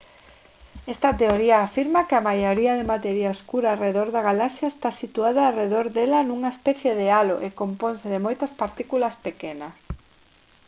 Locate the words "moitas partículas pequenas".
8.25-9.73